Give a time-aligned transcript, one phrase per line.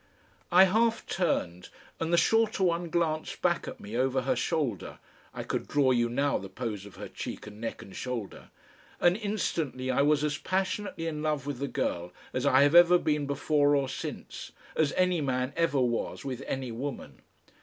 [0.51, 1.69] I half turned,
[1.99, 4.97] and the shorter one glanced back at me over her shoulder
[5.31, 8.49] I could draw you now the pose of her cheek and neck and shoulder
[8.99, 12.97] and instantly I was as passionately in love with the girl as I have ever
[12.97, 17.19] been before or since, as any man ever was with any woman.